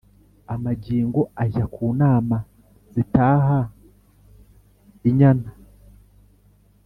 amagingo 0.53 1.21
ajya 1.43 1.65
ku 1.73 1.85
nama 2.01 2.37
zitaha 2.93 3.59
inyana, 5.09 5.49